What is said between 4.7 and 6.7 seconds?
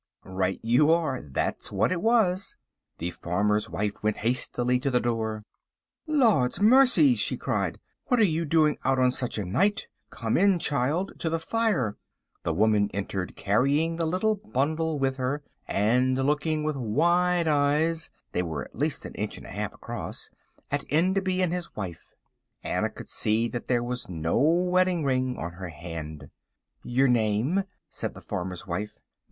to the door. "Lord's